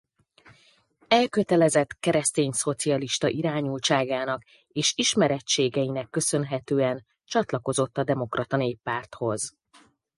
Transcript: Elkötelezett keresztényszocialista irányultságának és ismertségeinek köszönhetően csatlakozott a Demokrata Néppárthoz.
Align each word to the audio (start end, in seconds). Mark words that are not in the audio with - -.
Elkötelezett 1.07 1.93
keresztényszocialista 1.99 3.27
irányultságának 3.27 4.43
és 4.67 4.93
ismertségeinek 4.95 6.09
köszönhetően 6.09 7.05
csatlakozott 7.25 7.97
a 7.97 8.03
Demokrata 8.03 8.57
Néppárthoz. 8.57 9.53